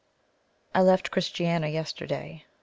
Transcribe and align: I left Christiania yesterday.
I 0.73 0.81
left 0.81 1.11
Christiania 1.11 1.69
yesterday. 1.69 2.45